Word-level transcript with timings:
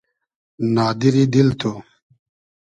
نادیری 0.73 1.25
دیل 1.33 1.49
تو 1.59 1.71